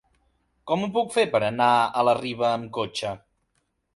[0.71, 1.69] Com ho puc fer per anar
[2.01, 3.15] a la Riba amb cotxe?